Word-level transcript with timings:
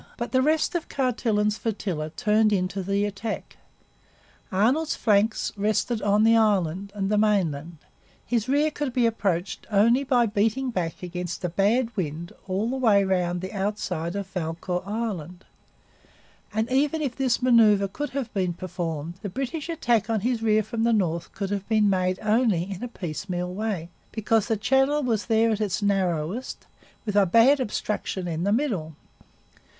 But 0.17 0.31
the 0.31 0.41
rest 0.41 0.73
of 0.73 0.89
Carleton's 0.89 1.59
flotilla 1.59 2.09
turned 2.09 2.51
in 2.51 2.67
to 2.69 2.81
the 2.81 3.05
attack. 3.05 3.57
Arnold's 4.51 4.95
flanks 4.95 5.51
rested 5.55 6.01
on 6.01 6.23
the 6.23 6.35
island 6.35 6.91
and 6.95 7.11
the 7.11 7.19
mainland. 7.19 7.77
His 8.25 8.49
rear 8.49 8.71
could 8.71 8.93
be 8.93 9.05
approached 9.05 9.67
only 9.69 10.03
by 10.03 10.25
beating 10.25 10.71
back 10.71 11.03
against 11.03 11.45
a 11.45 11.49
bad 11.49 11.95
wind 11.95 12.33
all 12.47 12.67
the 12.67 12.77
way 12.77 13.03
round 13.03 13.41
the 13.41 13.53
outside 13.53 14.15
of 14.15 14.25
Valcour 14.25 14.81
Island; 14.87 15.45
and, 16.51 16.67
even 16.71 17.03
if 17.03 17.15
this 17.15 17.39
manoeuvre 17.43 17.87
could 17.87 18.09
have 18.09 18.33
been 18.33 18.53
performed, 18.53 19.19
the 19.21 19.29
British 19.29 19.69
attack 19.69 20.09
on 20.09 20.21
his 20.21 20.41
rear 20.41 20.63
from 20.63 20.83
the 20.83 20.93
north 20.93 21.31
could 21.33 21.51
have 21.51 21.69
been 21.69 21.91
made 21.91 22.17
only 22.23 22.63
in 22.71 22.81
a 22.81 22.87
piecemeal 22.87 23.53
way, 23.53 23.87
because 24.11 24.47
the 24.47 24.57
channel 24.57 25.03
was 25.03 25.27
there 25.27 25.51
at 25.51 25.61
its 25.61 25.83
narrowest, 25.83 26.65
with 27.05 27.15
a 27.15 27.27
bad 27.27 27.59
obstruction 27.59 28.27
in 28.27 28.43
the 28.45 28.51
middle. 28.51 28.95